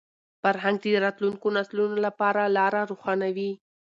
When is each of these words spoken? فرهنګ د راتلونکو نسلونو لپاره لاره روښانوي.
فرهنګ 0.41 0.77
د 0.81 0.85
راتلونکو 1.05 1.47
نسلونو 1.57 1.97
لپاره 2.05 2.41
لاره 2.57 2.81
روښانوي. 2.91 3.51